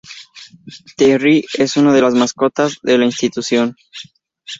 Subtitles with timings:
[0.97, 3.75] Terry es una de las mascotas de la institución.